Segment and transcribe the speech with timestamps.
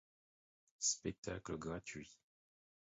[0.79, 2.09] Spectacle gratuit.